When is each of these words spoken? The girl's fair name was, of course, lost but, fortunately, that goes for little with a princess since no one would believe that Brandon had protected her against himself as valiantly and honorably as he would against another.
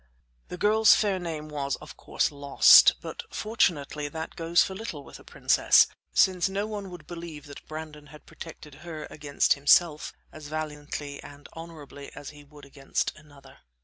The 0.47 0.57
girl's 0.57 0.95
fair 0.95 1.19
name 1.19 1.47
was, 1.47 1.75
of 1.75 1.95
course, 1.95 2.31
lost 2.31 2.93
but, 3.01 3.21
fortunately, 3.29 4.07
that 4.09 4.35
goes 4.35 4.63
for 4.63 4.73
little 4.73 5.03
with 5.03 5.19
a 5.19 5.23
princess 5.23 5.85
since 6.11 6.49
no 6.49 6.65
one 6.65 6.89
would 6.89 7.05
believe 7.05 7.45
that 7.45 7.67
Brandon 7.67 8.07
had 8.07 8.25
protected 8.25 8.73
her 8.83 9.05
against 9.11 9.53
himself 9.53 10.11
as 10.31 10.47
valiantly 10.47 11.21
and 11.21 11.47
honorably 11.53 12.11
as 12.15 12.31
he 12.31 12.43
would 12.43 12.65
against 12.65 13.15
another. 13.15 13.59